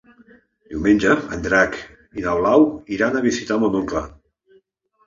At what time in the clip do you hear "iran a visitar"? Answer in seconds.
2.99-3.63